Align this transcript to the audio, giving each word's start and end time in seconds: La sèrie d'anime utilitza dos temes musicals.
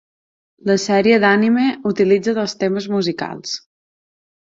La 0.69 0.77
sèrie 0.83 1.19
d'anime 1.23 1.65
utilitza 1.89 2.33
dos 2.39 2.57
temes 2.63 2.87
musicals. 2.95 3.53